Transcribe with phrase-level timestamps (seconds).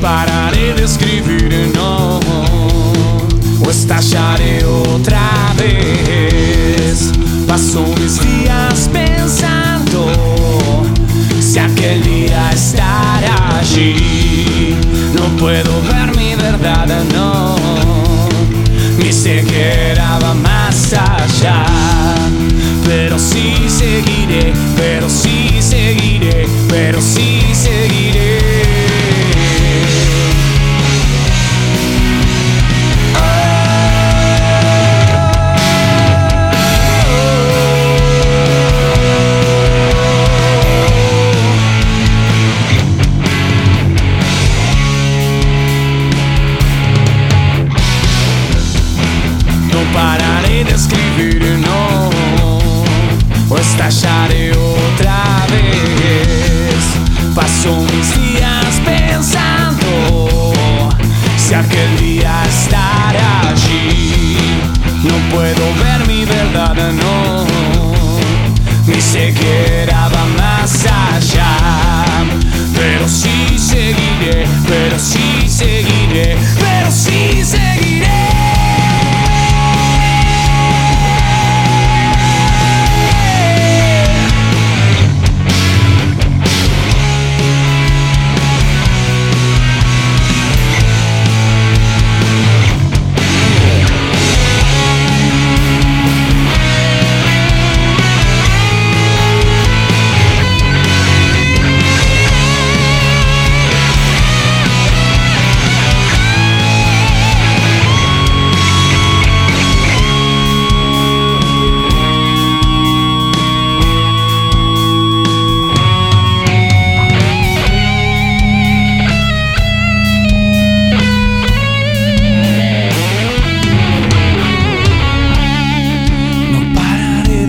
[0.00, 2.20] pararé de escribir, no.
[3.64, 7.12] O estallaré otra vez.
[7.46, 10.12] Paso mis días pensando
[11.40, 14.76] si aquel día estará allí.
[15.14, 17.56] No puedo ver mi verdad, no.
[18.98, 21.85] Mi ceguera va más allá.
[62.26, 64.36] Día estará allí.
[65.02, 67.46] No puedo ver mi verdad, no.
[68.86, 71.56] Mi ceguera va más allá.
[72.74, 73.85] Pero sí seguiré,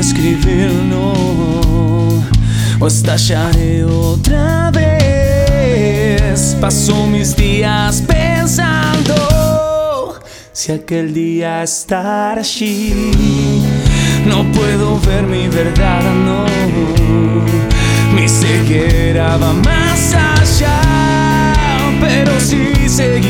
[0.00, 1.12] pararé de escribir, no.
[2.80, 6.56] O estallaré otra vez.
[6.60, 9.14] Paso mis días pensando
[10.52, 13.12] si aquel día estar allí.
[14.26, 16.46] No puedo ver mi verdad, no.
[18.14, 20.80] Mi ceguera va más allá.
[22.00, 23.29] Pero sí seguiré,